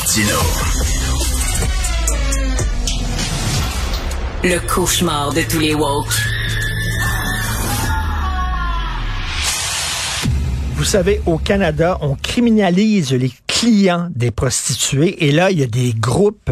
Martino. 0.00 0.38
Le 4.42 4.58
cauchemar 4.66 5.34
de 5.34 5.42
tous 5.42 5.58
les 5.58 5.74
woke. 5.74 6.14
Vous 10.76 10.84
savez, 10.84 11.20
au 11.26 11.36
Canada, 11.36 11.98
on 12.00 12.14
criminalise 12.14 13.12
les 13.12 13.30
clients 13.46 14.08
des 14.14 14.30
prostituées 14.30 15.26
et 15.26 15.32
là, 15.32 15.50
il 15.50 15.60
y 15.60 15.62
a 15.62 15.66
des 15.66 15.92
groupes 15.92 16.50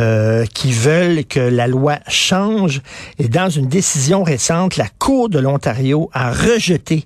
euh, 0.00 0.44
qui 0.52 0.72
veulent 0.72 1.24
que 1.24 1.38
la 1.38 1.68
loi 1.68 2.00
change 2.08 2.82
et 3.20 3.28
dans 3.28 3.48
une 3.48 3.68
décision 3.68 4.24
récente, 4.24 4.76
la 4.76 4.88
Cour 4.98 5.28
de 5.28 5.38
l'Ontario 5.38 6.10
a 6.12 6.32
rejeté 6.32 7.04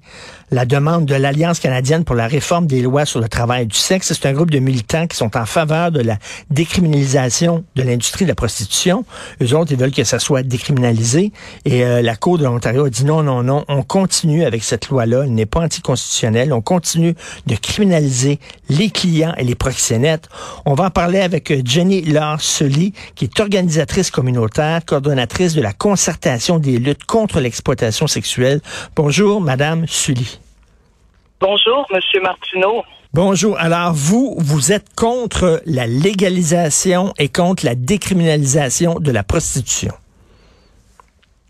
la 0.50 0.64
demande 0.64 1.06
de 1.06 1.14
l'Alliance 1.14 1.58
canadienne 1.58 2.04
pour 2.04 2.14
la 2.14 2.26
réforme 2.26 2.66
des 2.66 2.82
lois 2.82 3.04
sur 3.04 3.20
le 3.20 3.28
travail 3.28 3.66
du 3.66 3.76
sexe. 3.76 4.12
C'est 4.12 4.26
un 4.26 4.32
groupe 4.32 4.50
de 4.50 4.58
militants 4.58 5.06
qui 5.06 5.16
sont 5.16 5.36
en 5.36 5.46
faveur 5.46 5.90
de 5.90 6.00
la 6.00 6.18
décriminalisation 6.50 7.64
de 7.76 7.82
l'industrie 7.82 8.24
de 8.24 8.30
la 8.30 8.34
prostitution. 8.34 9.04
Eux 9.42 9.54
autres, 9.54 9.72
ils 9.72 9.78
veulent 9.78 9.92
que 9.92 10.04
ça 10.04 10.18
soit 10.18 10.42
décriminalisé. 10.42 11.32
Et 11.64 11.84
euh, 11.84 12.02
la 12.02 12.16
Cour 12.16 12.38
de 12.38 12.44
l'Ontario 12.44 12.84
a 12.84 12.90
dit 12.90 13.04
non, 13.04 13.22
non, 13.22 13.42
non, 13.42 13.64
on 13.68 13.82
continue 13.82 14.44
avec 14.44 14.62
cette 14.62 14.88
loi-là. 14.88 15.22
Elle 15.24 15.34
n'est 15.34 15.46
pas 15.46 15.60
anticonstitutionnelle. 15.60 16.52
On 16.52 16.62
continue 16.62 17.14
de 17.46 17.56
criminaliser 17.56 18.38
les 18.68 18.90
clients 18.90 19.34
et 19.36 19.44
les 19.44 19.54
proxénètes. 19.54 20.28
On 20.64 20.74
va 20.74 20.84
en 20.86 20.90
parler 20.90 21.20
avec 21.20 21.50
euh, 21.50 21.62
Jenny 21.64 22.02
Larsely, 22.02 22.92
qui 23.14 23.24
est 23.24 23.40
organisatrice 23.40 24.10
communautaire, 24.10 24.84
coordonnatrice 24.84 25.54
de 25.54 25.62
la 25.62 25.72
concertation 25.72 26.58
des 26.58 26.78
luttes 26.78 27.04
contre 27.04 27.40
l'exploitation 27.40 28.06
sexuelle. 28.06 28.60
Bonjour, 28.96 29.40
Madame 29.40 29.86
Sully. 29.86 30.43
Bonjour, 31.46 31.86
Monsieur 31.92 32.22
Martineau. 32.22 32.84
Bonjour. 33.12 33.58
Alors, 33.58 33.92
vous, 33.92 34.34
vous 34.38 34.72
êtes 34.72 34.94
contre 34.96 35.60
la 35.66 35.86
légalisation 35.86 37.12
et 37.18 37.28
contre 37.28 37.66
la 37.66 37.74
décriminalisation 37.74 38.94
de 38.94 39.12
la 39.12 39.22
prostitution? 39.22 39.92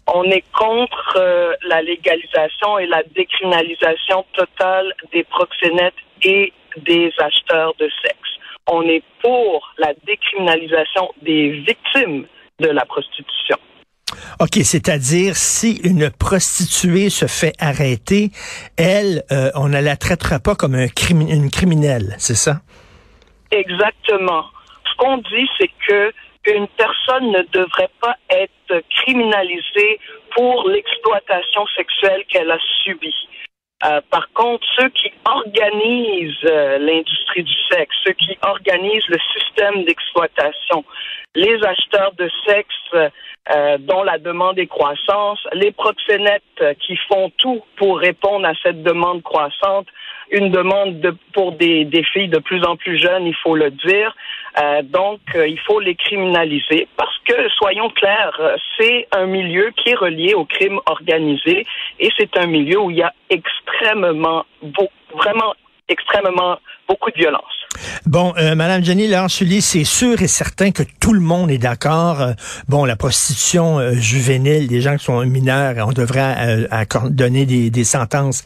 On 0.08 0.24
est 0.24 0.42
contre 0.52 1.16
euh, 1.16 1.52
la 1.69 1.80
légalisation 1.80 2.77
et 2.80 2.86
la 2.88 3.04
décriminalisation 3.14 4.24
totale 4.32 4.92
des 5.12 5.22
proxénètes 5.22 5.94
et 6.22 6.52
des 6.78 7.12
acheteurs 7.19 7.74
de 7.78 7.88
sexe. 8.02 8.30
On 8.66 8.82
est 8.82 9.04
pour 9.22 9.72
la 9.78 9.92
décriminalisation 10.04 11.08
des 11.22 11.50
victimes 11.50 12.26
de 12.58 12.66
la 12.66 12.84
prostitution. 12.84 13.58
OK, 14.41 14.56
c'est-à-dire 14.62 15.36
si 15.36 15.77
une 15.84 16.11
prostituée 16.11 17.11
se 17.11 17.27
fait 17.27 17.53
arrêter, 17.58 18.31
elle, 18.77 19.22
euh, 19.33 19.50
on 19.55 19.69
ne 19.69 19.81
la 19.81 19.97
traitera 19.97 20.39
pas 20.39 20.55
comme 20.55 20.75
un 20.75 20.86
une 21.11 21.50
criminelle, 21.50 22.14
c'est 22.19 22.36
ça? 22.36 22.61
Exactement. 23.50 24.47
Ce 24.84 24.97
qu'on 24.97 25.19
dit, 25.19 25.48
c'est 25.58 25.70
que 25.89 26.12
une 26.47 26.69
personne 26.77 27.31
ne 27.31 27.42
devrait 27.53 27.91
pas 28.00 28.16
être 28.31 28.83
criminalisée 28.91 29.98
pour 30.34 30.69
l'exploitation 30.69 31.66
sexuelle 31.77 32.25
qu'elle 32.28 32.50
a 32.50 32.59
subie. 32.83 33.14
Euh, 33.84 34.00
par 34.10 34.32
contre, 34.32 34.66
ceux 34.78 34.88
qui 34.90 35.12
organisent 35.27 36.32
euh, 36.46 36.78
l'industrie 36.78 37.42
du 37.42 37.52
sexe, 37.70 37.94
ceux 38.04 38.14
qui 38.14 38.38
organisent 38.42 39.08
le 39.08 39.18
système 39.36 39.84
d'exploitation, 39.84 40.84
les 41.34 41.62
acheteurs 41.62 42.12
de 42.12 42.30
sexe 42.46 42.74
euh, 42.94 43.78
dont 43.80 44.02
la 44.02 44.18
demande 44.18 44.58
est 44.58 44.68
croissante, 44.68 45.38
les 45.52 45.72
proxénètes 45.72 46.42
qui 46.80 46.96
font 47.08 47.30
tout 47.36 47.62
pour 47.76 47.98
répondre 47.98 48.46
à 48.46 48.54
cette 48.62 48.82
demande 48.82 49.22
croissante, 49.22 49.86
une 50.30 50.50
demande 50.50 51.00
de, 51.00 51.14
pour 51.32 51.52
des, 51.52 51.86
filles 52.12 52.28
de 52.28 52.38
plus 52.38 52.64
en 52.64 52.76
plus 52.76 52.98
jeunes, 52.98 53.26
il 53.26 53.36
faut 53.36 53.54
le 53.54 53.70
dire. 53.70 54.16
Euh, 54.60 54.83
donc, 54.83 55.20
euh, 55.34 55.48
il 55.48 55.58
faut 55.60 55.80
les 55.80 55.94
criminaliser 55.97 56.86
parce 56.97 57.16
que, 57.27 57.48
soyons 57.58 57.91
clairs, 57.91 58.38
c'est 58.78 59.08
un 59.12 59.27
milieu 59.27 59.72
qui 59.77 59.91
est 59.91 59.97
relié 59.97 60.34
au 60.34 60.44
crime 60.44 60.78
organisé 60.87 61.66
et 61.98 62.10
c'est 62.16 62.37
un 62.37 62.47
milieu 62.47 62.81
où 62.81 62.91
il 62.91 62.98
y 62.98 63.03
a 63.03 63.12
extrêmement, 63.31 64.44
vraiment 65.15 65.54
extrêmement 65.88 66.59
beaucoup 66.88 67.10
de 67.10 67.16
violence. 67.16 67.65
Bon, 68.06 68.32
euh, 68.38 68.54
Madame 68.54 68.84
Jenny 68.84 69.09
Lansully, 69.09 69.60
c'est 69.60 69.84
sûr 69.84 70.22
et 70.22 70.28
certain 70.28 70.71
que 70.71 70.82
tout 71.00 71.12
le 71.12 71.21
monde 71.21 71.50
est 71.50 71.59
d'accord. 71.59 72.21
Euh, 72.21 72.32
bon, 72.69 72.84
la 72.84 72.97
prostitution 72.97 73.78
euh, 73.78 73.94
juvénile, 73.94 74.69
des 74.69 74.81
gens 74.81 74.97
qui 74.97 75.04
sont 75.04 75.25
mineurs, 75.25 75.75
on 75.86 75.92
devrait 75.92 76.69
donner 77.10 77.47
des 77.47 77.84
sentences 77.84 78.44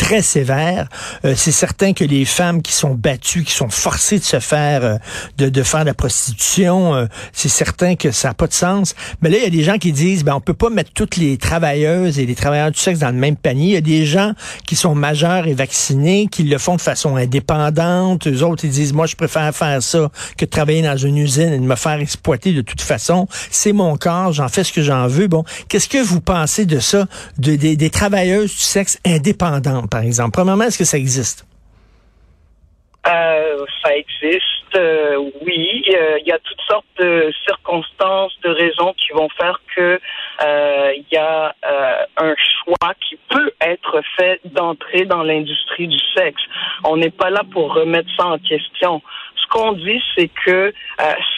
très 0.00 0.22
sévère. 0.22 0.88
Euh, 1.26 1.34
c'est 1.36 1.52
certain 1.52 1.92
que 1.92 2.04
les 2.04 2.24
femmes 2.24 2.62
qui 2.62 2.72
sont 2.72 2.94
battues, 2.94 3.44
qui 3.44 3.52
sont 3.52 3.68
forcées 3.68 4.18
de 4.18 4.24
se 4.24 4.40
faire, 4.40 4.82
euh, 4.82 4.96
de, 5.36 5.50
de, 5.50 5.62
faire 5.62 5.80
de 5.80 5.86
la 5.86 5.94
prostitution, 5.94 6.94
euh, 6.94 7.06
c'est 7.34 7.50
certain 7.50 7.96
que 7.96 8.10
ça 8.10 8.28
n'a 8.28 8.34
pas 8.34 8.46
de 8.46 8.54
sens. 8.54 8.94
Mais 9.20 9.28
là, 9.28 9.36
il 9.36 9.44
y 9.44 9.46
a 9.46 9.50
des 9.50 9.62
gens 9.62 9.76
qui 9.76 9.92
disent, 9.92 10.24
ben, 10.24 10.34
on 10.34 10.40
peut 10.40 10.54
pas 10.54 10.70
mettre 10.70 10.90
toutes 10.94 11.16
les 11.16 11.36
travailleuses 11.36 12.18
et 12.18 12.24
les 12.24 12.34
travailleurs 12.34 12.70
du 12.70 12.80
sexe 12.80 13.00
dans 13.00 13.10
le 13.10 13.18
même 13.18 13.36
panier. 13.36 13.66
Il 13.66 13.72
y 13.72 13.76
a 13.76 13.82
des 13.82 14.06
gens 14.06 14.32
qui 14.66 14.74
sont 14.74 14.94
majeurs 14.94 15.46
et 15.46 15.52
vaccinés, 15.52 16.28
qui 16.30 16.44
le 16.44 16.56
font 16.56 16.76
de 16.76 16.80
façon 16.80 17.16
indépendante. 17.16 18.26
Eux 18.26 18.42
autres, 18.42 18.64
ils 18.64 18.70
disent, 18.70 18.94
moi, 18.94 19.04
je 19.04 19.16
préfère 19.16 19.54
faire 19.54 19.82
ça 19.82 20.10
que 20.38 20.46
de 20.46 20.50
travailler 20.50 20.80
dans 20.80 20.96
une 20.96 21.18
usine 21.18 21.52
et 21.52 21.58
de 21.58 21.64
me 21.64 21.76
faire 21.76 22.00
exploiter 22.00 22.54
de 22.54 22.62
toute 22.62 22.80
façon. 22.80 23.28
C'est 23.50 23.74
mon 23.74 23.98
corps, 23.98 24.32
j'en 24.32 24.48
fais 24.48 24.64
ce 24.64 24.72
que 24.72 24.82
j'en 24.82 25.06
veux. 25.08 25.28
Bon, 25.28 25.44
qu'est-ce 25.68 25.88
que 25.88 26.02
vous 26.02 26.22
pensez 26.22 26.64
de 26.64 26.78
ça, 26.78 27.06
de, 27.36 27.54
des, 27.54 27.76
des 27.76 27.90
travailleuses 27.90 28.52
du 28.52 28.62
sexe 28.62 28.98
indépendantes? 29.04 29.89
Par 29.90 30.02
exemple? 30.02 30.32
Premièrement, 30.32 30.64
est-ce 30.64 30.78
que 30.78 30.84
ça 30.84 30.98
existe? 30.98 31.46
Euh, 33.08 33.64
ça 33.82 33.96
existe, 33.96 34.76
euh, 34.76 35.16
oui. 35.46 35.82
Il 35.86 36.26
y 36.26 36.32
a 36.32 36.38
toutes 36.38 36.60
sortes 36.68 36.84
de 36.98 37.32
circonstances, 37.46 38.32
de 38.42 38.50
raisons 38.50 38.92
qui 38.94 39.12
vont 39.12 39.28
faire 39.30 39.60
que 39.74 39.98
euh, 40.44 40.92
il 40.94 41.04
y 41.10 41.16
a 41.16 41.54
un 42.18 42.34
choix 42.36 42.92
qui 43.08 43.18
peut 43.30 43.52
être 43.62 44.02
fait 44.18 44.40
d'entrer 44.44 45.06
dans 45.06 45.22
l'industrie 45.22 45.88
du 45.88 45.98
sexe. 46.14 46.42
On 46.84 46.98
n'est 46.98 47.10
pas 47.10 47.30
là 47.30 47.42
pour 47.50 47.74
remettre 47.74 48.08
ça 48.18 48.26
en 48.26 48.38
question. 48.38 49.00
Ce 49.36 49.46
qu'on 49.48 49.72
dit, 49.72 50.00
c'est 50.14 50.30
que 50.46 50.72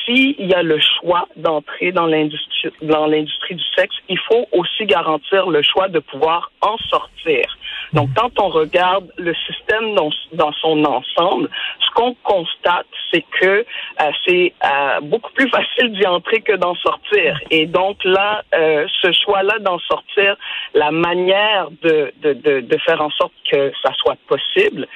s'il 0.05 0.35
y 0.45 0.55
a 0.55 0.63
le 0.63 0.79
choix 0.81 1.29
d'entrer 1.37 1.93
dans 1.93 2.07
l'industrie 2.07 2.53
dans 2.83 3.07
l'industrie 3.07 3.55
du 3.55 3.65
sexe, 3.77 3.95
il 4.09 4.19
faut 4.19 4.47
aussi 4.53 4.85
garantir 4.85 5.49
le 5.49 5.63
choix 5.63 5.89
de 5.89 5.99
pouvoir 5.99 6.51
en 6.61 6.77
sortir. 6.79 7.45
Donc, 7.93 8.09
quand 8.17 8.39
on 8.39 8.49
regarde 8.49 9.13
le 9.19 9.35
système 9.47 9.95
dans, 9.95 10.11
dans 10.33 10.53
son 10.53 10.85
ensemble, 10.85 11.49
ce 11.81 11.95
qu'on 11.95 12.15
constate, 12.23 12.87
c'est 13.13 13.25
que 13.41 13.47
euh, 13.47 14.11
c'est 14.27 14.53
euh, 14.65 15.01
beaucoup 15.03 15.33
plus 15.33 15.49
facile 15.57 15.93
d'y 15.93 16.07
entrer 16.07 16.41
que 16.41 16.57
d'en 16.57 16.75
sortir. 16.77 17.39
Et 17.51 17.67
donc 17.67 18.03
là, 18.05 18.43
euh, 18.55 18.87
ce 19.01 19.13
choix-là 19.13 19.59
d'en 19.61 19.79
sortir, 19.79 20.37
la 20.75 20.91
manière 20.91 21.69
de, 21.83 22.13
de, 22.23 22.33
de, 22.33 22.61
de 22.61 22.79
faire 22.79 23.01
en 23.03 23.11
sorte 23.11 23.33
que 23.51 23.73
ça 23.83 23.93
soit 23.95 24.17
possible, 24.27 24.87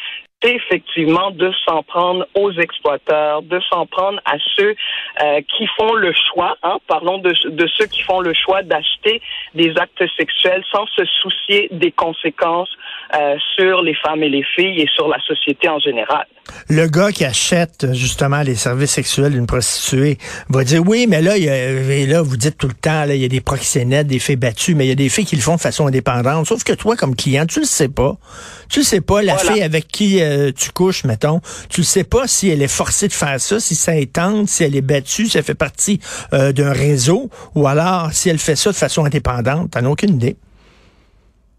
effectivement 0.43 1.31
de 1.31 1.51
s'en 1.65 1.83
prendre 1.83 2.27
aux 2.35 2.53
exploiteurs, 2.53 3.43
de 3.43 3.61
s'en 3.71 3.87
prendre 3.87 4.21
à 4.25 4.37
ceux 4.57 4.75
euh, 5.23 5.41
qui 5.57 5.67
font 5.79 5.95
le 5.95 6.13
choix, 6.13 6.57
hein, 6.63 6.79
parlons 6.87 7.19
de, 7.19 7.33
ceux 7.35 7.87
qui 7.87 8.03
font 8.03 8.21
le 8.21 8.35
choix 8.35 8.63
d'acheter 8.63 9.23
des 9.55 9.73
actes 9.77 10.05
sexuels 10.17 10.63
sans 10.71 10.87
se 10.87 11.05
soucier 11.05 11.69
des 11.73 11.91
conséquences 11.91 12.71
euh, 13.15 13.37
sur 13.57 13.83
les 13.83 13.95
femmes 13.95 14.23
et 14.23 14.29
les 14.29 14.43
filles 14.43 14.81
et 14.81 14.89
sur 14.89 15.09
la 15.09 15.21
société 15.21 15.69
en 15.69 15.79
général. 15.79 16.27
Le 16.69 16.89
gars 16.89 17.13
qui 17.13 17.25
achète 17.25 17.93
justement 17.93 18.43
les 18.43 18.57
services 18.57 18.91
sexuels 18.91 19.33
d'une 19.33 19.47
prostituée 19.47 20.19
va 20.49 20.65
dire 20.65 20.83
oui, 20.85 21.07
mais 21.09 21.23
là, 21.23 21.37
il 21.37 21.45
y 21.45 21.49
a, 21.49 22.07
là 22.07 22.23
vous 22.23 22.37
dites 22.37 22.59
tout 22.59 22.67
le 22.67 22.75
temps, 22.75 23.05
là, 23.05 23.15
il 23.15 23.21
y 23.21 23.25
a 23.25 23.29
des 23.29 23.41
proxénètes, 23.41 24.09
des 24.09 24.19
filles 24.19 24.37
battues, 24.37 24.75
mais 24.75 24.87
il 24.87 24.89
y 24.89 24.93
a 24.93 24.97
des 24.97 25.09
filles 25.09 25.27
qui 25.27 25.37
le 25.37 25.43
font 25.43 25.55
de 25.55 25.61
façon 25.61 25.87
indépendante. 25.87 26.47
Sauf 26.47 26.65
que 26.65 26.73
toi, 26.73 26.97
comme 26.97 27.15
client, 27.15 27.47
tu 27.47 27.61
le 27.61 27.67
sais 27.67 27.89
pas. 27.89 28.17
Tu 28.69 28.81
le 28.81 28.85
sais 28.85 29.01
pas, 29.01 29.23
la 29.23 29.39
fille 29.39 29.63
avec 29.63 29.87
qui 29.87 30.21
euh, 30.21 30.51
tu 30.51 30.71
couches, 30.71 31.05
mettons, 31.05 31.41
tu 31.69 31.83
le 31.83 31.87
sais 31.87 32.05
pas 32.05 32.27
si 32.27 32.49
elle 32.49 32.63
est 32.63 32.69
forcée 32.69 33.07
de 33.07 33.13
faire 33.13 33.41
ça, 33.41 33.61
si 33.61 33.77
ça 33.77 33.97
est 33.97 34.13
tente, 34.13 34.49
si 34.49 34.65
elle 34.65 34.75
est 34.75 34.81
battue, 34.81 35.29
si 35.29 35.39
elle 35.39 35.45
fait 35.45 35.55
partie 35.55 36.01
euh, 36.33 36.53
d'un 36.53 36.73
réseau, 36.73 37.31
ou 37.55 37.69
alors 37.69 38.13
si 38.13 38.29
elle 38.29 38.39
fait 38.39 38.57
ça 38.57 38.71
de 38.71 38.77
façon 38.77 39.05
indépendante. 39.05 39.71
T'en 39.71 39.85
as 39.85 39.89
aucune 39.89 40.17
idée. 40.17 40.37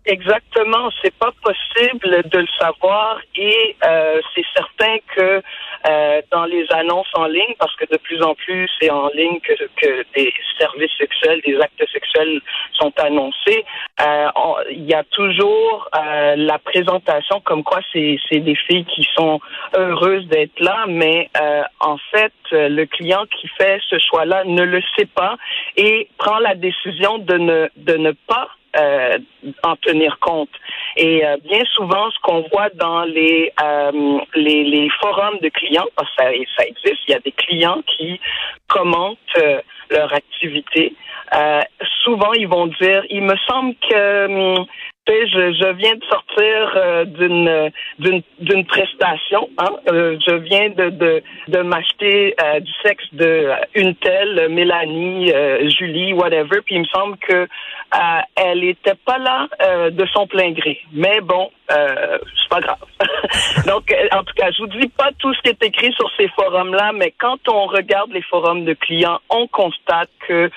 Exactement, 0.10 0.90
c'est 1.02 1.14
pas 1.16 1.34
possible 1.44 2.24
de 2.32 2.40
le 2.40 2.48
savoir 2.58 3.20
et 3.36 3.76
euh, 3.84 4.22
c'est 4.34 4.46
certain 4.56 4.96
que 5.14 5.42
euh, 5.86 6.22
dans 6.32 6.46
les 6.46 6.66
annonces 6.72 7.12
en 7.16 7.26
ligne, 7.26 7.54
parce 7.60 7.76
que 7.76 7.84
de 7.92 7.98
plus 7.98 8.22
en 8.24 8.34
plus 8.34 8.70
c'est 8.80 8.90
en 8.90 9.10
ligne 9.10 9.42
que, 9.42 9.54
que 9.76 10.06
des 10.16 10.34
services 10.58 10.94
sexuels, 10.98 11.42
des 11.46 11.60
actes 11.60 11.84
sexuels 11.92 12.40
sont 12.80 12.94
annoncés, 13.00 13.66
euh, 14.02 14.28
il 14.72 14.86
y 14.86 14.94
a 14.94 15.04
toujours 15.04 15.90
euh, 15.94 16.36
la 16.38 16.58
présentation 16.58 17.42
comme 17.42 17.66
quoi 17.66 17.82
c'est 17.92 18.18
des 18.32 18.56
filles 18.56 18.86
qui 18.86 19.06
sont 19.14 19.42
heureuses 19.76 20.26
d'être 20.28 20.58
là, 20.62 20.86
mais 20.88 21.30
euh, 21.42 21.64
en 21.82 21.98
fait 22.12 22.32
le 22.52 22.86
client 22.86 23.26
qui 23.26 23.50
fait 23.60 23.82
ce 23.90 24.00
choix-là 24.00 24.46
ne 24.46 24.64
le 24.64 24.82
sait 24.96 25.06
pas 25.06 25.36
et 25.76 26.08
prend 26.18 26.40
la 26.40 26.56
décision 26.56 27.18
de 27.18 27.38
ne 27.38 27.70
de 27.76 27.98
ne 27.98 28.12
pas 28.12 28.48
euh, 28.78 29.18
en 29.64 29.76
tenir 29.78 30.20
compte. 30.20 30.50
Et 30.96 31.26
euh, 31.26 31.38
bien 31.44 31.64
souvent, 31.74 32.10
ce 32.12 32.20
qu'on 32.22 32.46
voit 32.54 32.70
dans 32.76 33.04
les, 33.04 33.52
euh, 33.62 34.20
les, 34.36 34.64
les 34.64 34.90
forums 35.02 35.40
de 35.42 35.50
clients, 35.50 35.88
parce 35.96 36.10
que 36.16 36.24
ça, 36.24 36.30
ça 36.58 36.66
existe, 36.66 37.02
il 37.08 37.12
y 37.12 37.16
a 37.16 37.20
des 37.20 37.32
clients 37.32 37.82
qui 37.86 38.20
commentent 38.68 39.18
leur 39.90 40.14
activité. 40.14 40.94
souvent, 42.04 42.34
ils 42.34 42.48
vont 42.48 42.68
dire, 42.68 43.04
il 43.10 43.24
me 43.24 43.36
semble 43.48 43.74
que 43.90 44.26
hum, 44.26 44.66
je, 45.08 45.54
je, 45.54 45.74
viens 45.74 45.96
de 45.96 46.04
sortir 46.06 46.74
euh, 46.76 47.06
d'une 47.06 47.72
d'une 48.00 48.22
d'une 48.40 48.66
prestation. 48.66 49.50
Hein? 49.58 49.72
Euh, 49.92 50.18
je 50.26 50.36
viens 50.36 50.70
de 50.70 50.90
de, 50.90 51.24
de 51.48 51.60
m'acheter 51.62 52.36
euh, 52.44 52.60
du 52.60 52.72
sexe 52.84 53.06
de 53.14 53.50
une 53.76 53.96
telle 53.96 54.50
Mélanie, 54.50 55.32
Julie, 55.78 56.14
whatever. 56.14 56.62
Puis 56.66 56.76
il 56.76 56.82
me 56.82 56.86
semble 56.86 57.18
que 57.18 57.48
elle 58.36 58.64
était 58.64 58.96
pas 59.06 59.18
là 59.18 59.48
de 59.90 60.06
son 60.08 60.28
plein 60.28 60.52
gré. 60.52 60.80
Mais 60.92 61.22
bon, 61.22 61.50
c'est 61.70 62.50
pas 62.50 62.60
grave. 62.60 62.78
Donc, 63.68 63.94
en 64.12 64.24
tout 64.24 64.34
cas, 64.36 64.52
je 64.52 64.62
vous 64.62 64.68
dis 64.68 64.90
pas 64.90 65.10
tout 65.20 65.34
ce 65.34 65.42
qui 65.42 65.50
est 65.50 65.64
écrit 65.64 65.94
sur 65.94 66.10
ces 66.18 66.28
forums-là, 66.30 66.92
mais 66.94 67.14
quand 67.18 67.48
on 67.48 67.68
regarde 67.68 68.12
les 68.12 68.22
forums 68.24 68.66
de 68.66 68.74
clients, 68.74 69.20
on 69.30 69.48
constate 69.48 70.10
que 70.28 70.50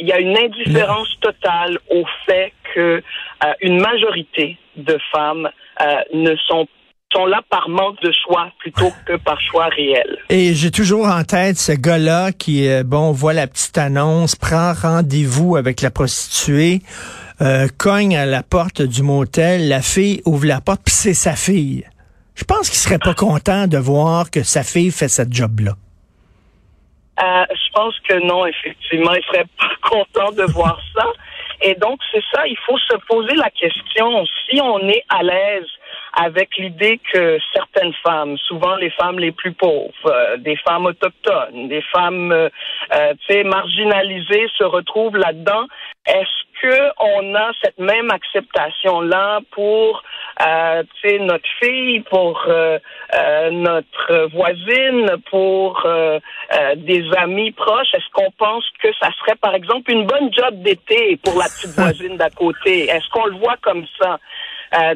il 0.00 0.06
y 0.06 0.12
a 0.12 0.20
une 0.20 0.36
indifférence 0.36 1.08
totale 1.20 1.78
au 1.90 2.04
fait 2.24 2.52
que 2.74 3.02
euh, 3.44 3.52
une 3.60 3.80
majorité 3.80 4.58
de 4.76 4.98
femmes 5.12 5.48
euh, 5.80 5.84
ne 6.14 6.34
sont 6.48 6.66
sont 7.12 7.24
là 7.24 7.40
par 7.48 7.68
manque 7.68 8.02
de 8.02 8.12
choix 8.24 8.50
plutôt 8.58 8.92
que 9.06 9.16
par 9.16 9.40
choix 9.40 9.66
réel. 9.68 10.18
Et 10.28 10.54
j'ai 10.54 10.72
toujours 10.72 11.06
en 11.06 11.22
tête 11.22 11.56
ce 11.56 11.72
gars-là 11.72 12.32
qui, 12.32 12.68
euh, 12.68 12.82
bon, 12.82 13.12
voit 13.12 13.32
la 13.32 13.46
petite 13.46 13.78
annonce, 13.78 14.34
prend 14.34 14.72
rendez-vous 14.74 15.56
avec 15.56 15.82
la 15.82 15.90
prostituée, 15.92 16.80
cogne 17.78 18.16
à 18.16 18.26
la 18.26 18.42
porte 18.42 18.82
du 18.82 19.02
motel, 19.02 19.68
la 19.68 19.82
fille 19.82 20.20
ouvre 20.24 20.46
la 20.46 20.60
porte, 20.60 20.82
puis 20.84 20.94
c'est 20.94 21.14
sa 21.14 21.36
fille. 21.36 21.84
Je 22.34 22.44
pense 22.44 22.68
qu'il 22.68 22.78
serait 22.78 22.98
pas 22.98 23.14
content 23.14 23.66
de 23.66 23.78
voir 23.78 24.30
que 24.30 24.42
sa 24.42 24.64
fille 24.64 24.90
fait 24.90 25.08
cette 25.08 25.32
job-là. 25.32 25.76
Je 27.18 27.72
pense 27.72 27.98
que 28.00 28.14
non, 28.14 28.46
effectivement, 28.46 29.12
il 29.14 29.24
serait 29.24 29.46
pas 29.58 29.70
content 29.88 30.32
de 30.32 30.44
voir 30.52 30.80
ça. 30.94 31.06
Et 31.62 31.74
donc, 31.74 32.00
c'est 32.12 32.22
ça, 32.34 32.46
il 32.46 32.56
faut 32.66 32.78
se 32.78 32.96
poser 33.08 33.34
la 33.34 33.50
question, 33.50 34.24
si 34.48 34.60
on 34.60 34.78
est 34.88 35.04
à 35.08 35.22
l'aise 35.22 35.66
avec 36.12 36.56
l'idée 36.56 37.00
que 37.12 37.38
certaines 37.52 37.92
femmes, 38.02 38.36
souvent 38.38 38.76
les 38.76 38.90
femmes 38.90 39.18
les 39.18 39.32
plus 39.32 39.52
pauvres, 39.52 39.92
euh, 40.06 40.36
des 40.38 40.56
femmes 40.56 40.86
autochtones, 40.86 41.68
des 41.68 41.82
femmes 41.94 42.32
euh, 42.32 42.48
euh 42.92 43.44
marginalisées 43.44 44.48
se 44.56 44.64
retrouvent 44.64 45.16
là-dedans, 45.16 45.66
est-ce 46.06 46.45
que 46.60 46.90
on 46.98 47.34
a 47.34 47.50
cette 47.62 47.78
même 47.78 48.10
acceptation 48.10 49.00
là 49.00 49.40
pour 49.50 50.02
euh, 50.46 50.82
notre 51.20 51.48
fille, 51.60 52.00
pour 52.00 52.42
euh, 52.48 52.78
euh, 53.14 53.50
notre 53.50 54.28
voisine, 54.32 55.10
pour 55.30 55.82
euh, 55.84 56.18
des 56.76 57.04
amis 57.16 57.52
proches. 57.52 57.94
Est-ce 57.94 58.10
qu'on 58.12 58.30
pense 58.32 58.64
que 58.82 58.88
ça 59.00 59.08
serait 59.20 59.36
par 59.36 59.54
exemple 59.54 59.90
une 59.90 60.06
bonne 60.06 60.32
job 60.32 60.62
d'été 60.62 61.18
pour 61.22 61.38
la 61.38 61.46
petite 61.46 61.70
voisine 61.76 62.16
d'à 62.16 62.30
côté? 62.30 62.88
Est-ce 62.88 63.08
qu'on 63.10 63.26
le 63.26 63.36
voit 63.36 63.56
comme 63.62 63.86
ça? 64.00 64.18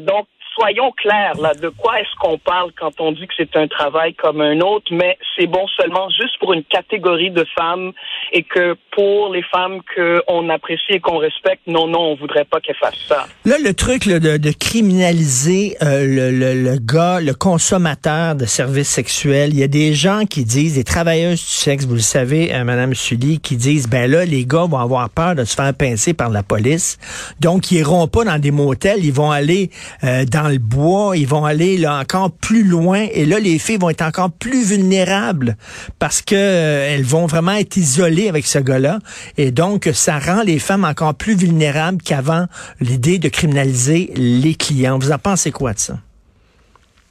Donc 0.00 0.26
soyons 0.54 0.92
clairs, 0.92 1.36
là, 1.40 1.54
de 1.54 1.68
quoi 1.68 2.00
est-ce 2.00 2.14
qu'on 2.18 2.38
parle 2.38 2.70
quand 2.78 3.00
on 3.00 3.12
dit 3.12 3.26
que 3.26 3.34
c'est 3.36 3.56
un 3.56 3.68
travail 3.68 4.14
comme 4.14 4.40
un 4.40 4.60
autre, 4.60 4.86
mais 4.90 5.18
c'est 5.36 5.46
bon 5.46 5.66
seulement 5.76 6.08
juste 6.10 6.38
pour 6.38 6.52
une 6.52 6.64
catégorie 6.64 7.30
de 7.30 7.44
femmes 7.56 7.92
et 8.32 8.42
que 8.42 8.76
pour 8.92 9.32
les 9.32 9.42
femmes 9.44 9.80
qu'on 9.94 10.48
apprécie 10.48 10.82
et 10.90 11.00
qu'on 11.00 11.18
respecte, 11.18 11.66
non, 11.66 11.86
non, 11.86 12.00
on 12.00 12.14
voudrait 12.16 12.44
pas 12.44 12.60
qu'elles 12.60 12.76
fassent 12.76 13.06
ça. 13.08 13.26
Là, 13.44 13.56
le 13.62 13.74
truc 13.74 14.06
de, 14.06 14.36
de, 14.36 14.50
criminaliser 14.52 15.76
euh, 15.82 16.06
le, 16.06 16.30
le, 16.30 16.62
le, 16.62 16.78
gars, 16.78 17.20
le 17.20 17.34
consommateur 17.34 18.34
de 18.34 18.44
services 18.44 18.90
sexuels, 18.90 19.50
il 19.52 19.58
y 19.58 19.62
a 19.62 19.68
des 19.68 19.94
gens 19.94 20.24
qui 20.28 20.44
disent, 20.44 20.74
des 20.74 20.84
travailleuses 20.84 21.40
du 21.40 21.52
sexe, 21.52 21.86
vous 21.86 21.94
le 21.94 22.00
savez, 22.00 22.54
euh, 22.54 22.64
Madame 22.64 22.94
Sully, 22.94 23.40
qui 23.40 23.56
disent, 23.56 23.88
ben 23.88 24.10
là, 24.10 24.24
les 24.24 24.44
gars 24.44 24.66
vont 24.68 24.78
avoir 24.78 25.08
peur 25.10 25.34
de 25.34 25.44
se 25.44 25.54
faire 25.54 25.72
pincer 25.74 26.14
par 26.14 26.30
la 26.30 26.42
police, 26.42 26.98
donc 27.40 27.70
ils 27.70 27.78
iront 27.78 28.08
pas 28.08 28.24
dans 28.24 28.38
des 28.38 28.50
motels, 28.50 29.04
ils 29.04 29.12
vont 29.12 29.30
aller 29.30 29.70
euh, 30.04 30.24
dans 30.24 30.39
le 30.48 30.58
bois, 30.58 31.16
ils 31.16 31.26
vont 31.26 31.44
aller 31.44 31.76
là 31.76 31.98
encore 31.98 32.30
plus 32.30 32.64
loin 32.64 33.06
et 33.12 33.24
là 33.24 33.38
les 33.38 33.58
filles 33.58 33.78
vont 33.78 33.90
être 33.90 34.02
encore 34.02 34.30
plus 34.30 34.68
vulnérables 34.68 35.56
parce 35.98 36.22
que 36.22 36.34
euh, 36.34 36.94
elles 36.94 37.04
vont 37.04 37.26
vraiment 37.26 37.52
être 37.52 37.76
isolées 37.76 38.28
avec 38.28 38.46
ce 38.46 38.58
gars-là 38.58 38.98
et 39.36 39.50
donc 39.50 39.88
ça 39.92 40.18
rend 40.18 40.42
les 40.42 40.58
femmes 40.58 40.84
encore 40.84 41.14
plus 41.14 41.36
vulnérables 41.36 42.02
qu'avant 42.02 42.46
l'idée 42.80 43.18
de 43.18 43.28
criminaliser 43.28 44.12
les 44.16 44.54
clients. 44.54 44.98
Vous 44.98 45.12
en 45.12 45.18
pensez 45.18 45.50
quoi 45.52 45.72
de 45.72 45.78
ça? 45.78 45.94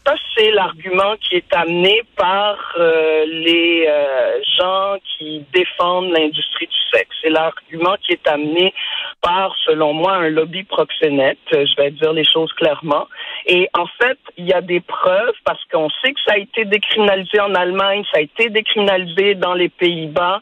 Ça, 0.10 0.16
c'est 0.36 0.50
l'argument 0.50 1.16
qui 1.22 1.36
est 1.36 1.54
amené 1.54 2.02
par 2.16 2.58
euh, 2.80 3.26
les 3.28 3.86
euh, 3.88 4.40
gens 4.58 4.96
qui 5.04 5.46
défendent 5.54 6.12
l'industrie 6.12 6.66
du 6.66 6.98
sexe. 6.98 7.16
C'est 7.22 7.30
l'argument 7.30 7.96
qui 8.02 8.14
est 8.14 8.28
amené 8.28 8.74
par, 9.22 9.56
selon 9.66 9.94
moi, 9.94 10.14
un 10.14 10.30
lobby 10.30 10.64
proxénète. 10.64 11.38
Je 11.52 11.76
vais 11.76 11.92
dire 11.92 12.14
les 12.14 12.26
choses 12.26 12.52
clairement. 12.54 13.08
Et 13.46 13.70
en 13.74 13.86
fait, 13.86 14.18
il 14.38 14.46
y 14.46 14.54
a 14.54 14.62
des 14.62 14.80
preuves 14.80 15.36
parce 15.46 15.64
qu'on 15.72 15.90
sait 16.02 16.14
que 16.14 16.20
ça 16.26 16.34
a 16.34 16.38
été 16.38 16.66
décriminalisé 16.66 17.40
en 17.40 17.54
Allemagne, 17.56 18.04
ça 18.12 18.20
a 18.20 18.22
été 18.22 18.50
décriminalisé 18.50 19.36
dans 19.36 19.54
les 19.54 19.70
Pays-Bas. 19.70 20.42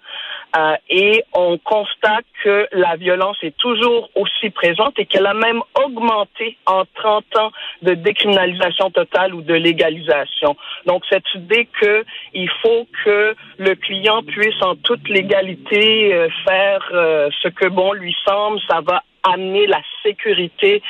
Euh, 0.56 0.76
et 0.90 1.24
on 1.34 1.58
constate 1.58 2.26
que 2.44 2.68
la 2.72 2.96
violence 2.96 3.38
est 3.44 3.56
toujours 3.58 4.10
aussi 4.16 4.50
présente 4.50 4.98
et 4.98 5.06
qu'elle 5.06 5.26
a 5.26 5.34
même 5.34 5.62
augmenté 5.84 6.58
en 6.66 6.84
30 6.96 7.36
ans 7.38 7.52
de 7.82 7.94
décriminalisation 7.94 8.90
totale 8.90 9.36
ou 9.36 9.42
de 9.42 9.54
légalisation. 9.54 10.56
Donc 10.86 11.04
cette 11.10 11.32
idée 11.36 11.68
qu'il 11.80 12.50
faut 12.62 12.88
que 13.04 13.36
le 13.58 13.76
client 13.76 14.24
puisse 14.24 14.62
en 14.62 14.76
toute 14.76 15.08
légalité 15.10 16.14
euh, 16.14 16.30
faire 16.48 16.90
euh, 16.94 17.30
ce 17.42 17.50
que 17.50 17.68
bon 17.68 17.92
lui 17.92 18.16
semble, 18.26 18.60
ça 18.70 18.80
va 18.82 19.04
amener 19.24 19.68
la 19.68 19.82
sécurité 20.04 20.82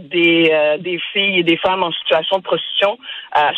des, 0.00 0.76
des 0.80 0.98
filles 1.12 1.40
et 1.40 1.42
des 1.42 1.56
femmes 1.56 1.82
en 1.82 1.92
situation 1.92 2.38
de 2.38 2.42
prostitution, 2.42 2.98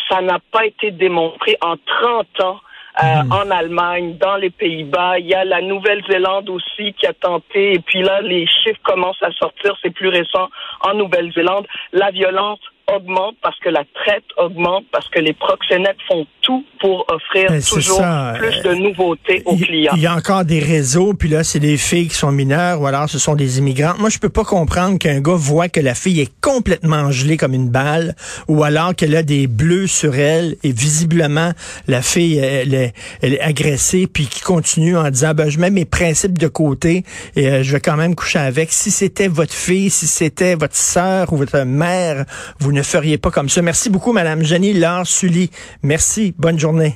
ça 0.09 0.21
n'a 0.21 0.39
pas 0.51 0.65
été 0.65 0.91
démontré 0.91 1.57
en 1.61 1.75
30 1.77 2.41
ans 2.41 2.59
euh, 3.03 3.23
hmm. 3.23 3.31
en 3.31 3.51
Allemagne, 3.51 4.17
dans 4.17 4.37
les 4.37 4.49
Pays-Bas. 4.49 5.19
Il 5.19 5.27
y 5.27 5.35
a 5.35 5.45
la 5.45 5.61
Nouvelle-Zélande 5.61 6.49
aussi 6.49 6.93
qui 6.93 7.05
a 7.05 7.13
tenté. 7.13 7.73
Et 7.73 7.79
puis 7.79 8.01
là, 8.01 8.21
les 8.21 8.47
chiffres 8.47 8.79
commencent 8.83 9.21
à 9.21 9.31
sortir. 9.33 9.75
C'est 9.83 9.91
plus 9.91 10.07
récent 10.07 10.49
en 10.81 10.95
Nouvelle-Zélande. 10.95 11.67
La 11.93 12.09
violence 12.09 12.59
augmente 12.93 13.35
parce 13.41 13.59
que 13.59 13.69
la 13.69 13.83
traite 13.93 14.23
augmente, 14.37 14.85
parce 14.91 15.09
que 15.09 15.19
les 15.19 15.33
proxénètes 15.33 15.97
font 16.07 16.25
tout 16.41 16.63
pour 16.79 17.05
offrir 17.11 17.49
ben, 17.49 17.61
toujours 17.61 18.01
plus 18.37 18.61
de 18.63 18.73
nouveautés 18.75 19.41
aux 19.45 19.57
clients. 19.57 19.93
Il 19.95 20.01
y 20.01 20.07
a 20.07 20.15
encore 20.15 20.45
des 20.45 20.59
réseaux, 20.59 21.13
puis 21.13 21.27
là, 21.27 21.43
c'est 21.43 21.59
des 21.59 21.77
filles 21.77 22.07
qui 22.07 22.15
sont 22.15 22.31
mineures 22.31 22.81
ou 22.81 22.87
alors 22.87 23.09
ce 23.09 23.19
sont 23.19 23.35
des 23.35 23.57
immigrants. 23.57 23.95
Moi, 23.99 24.09
je 24.09 24.19
peux 24.19 24.29
pas 24.29 24.45
comprendre 24.45 24.97
qu'un 24.97 25.19
gars 25.19 25.35
voit 25.35 25.67
que 25.67 25.81
la 25.81 25.95
fille 25.95 26.21
est 26.21 26.31
complètement 26.39 27.11
gelée 27.11 27.35
comme 27.35 27.53
une 27.53 27.69
balle 27.69 28.15
ou 28.47 28.63
alors 28.63 28.95
qu'elle 28.95 29.15
a 29.15 29.23
des 29.23 29.47
bleus 29.47 29.87
sur 29.87 30.15
elle 30.15 30.55
et 30.63 30.71
visiblement, 30.71 31.51
la 31.87 32.01
fille, 32.01 32.37
elle 32.37 32.73
est, 32.73 32.93
elle 33.21 33.33
est 33.33 33.41
agressée 33.41 34.07
puis 34.07 34.27
qui 34.27 34.41
continue 34.41 34.95
en 34.95 35.09
disant, 35.09 35.33
ben, 35.33 35.49
je 35.49 35.59
mets 35.59 35.71
mes 35.71 35.85
principes 35.85 36.37
de 36.37 36.47
côté 36.47 37.03
et 37.35 37.49
euh, 37.49 37.63
je 37.63 37.71
vais 37.73 37.81
quand 37.81 37.97
même 37.97 38.15
coucher 38.15 38.39
avec. 38.39 38.71
Si 38.71 38.91
c'était 38.91 39.27
votre 39.27 39.53
fille, 39.53 39.89
si 39.89 40.07
c'était 40.07 40.55
votre 40.55 40.75
sœur 40.75 41.33
ou 41.33 41.37
votre 41.37 41.59
mère, 41.63 42.25
vous 42.59 42.76
ne 42.77 42.83
feriez 42.83 43.17
pas 43.17 43.31
comme 43.31 43.49
ça. 43.49 43.61
Merci 43.61 43.89
beaucoup, 43.89 44.13
Madame 44.13 44.43
Jenny 44.43 44.73
Laure 44.73 45.05
Sully. 45.05 45.49
Merci. 45.81 46.33
Bonne 46.37 46.59
journée. 46.59 46.95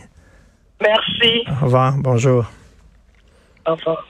Merci. 0.79 1.43
Au 1.49 1.65
revoir. 1.65 1.95
Bonjour. 1.97 2.45
Au 3.67 3.75
revoir. 3.75 4.05